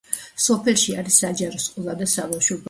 [0.45, 2.59] სოფელში არის საჯარო სკოლა და საბავშვო ბაღი.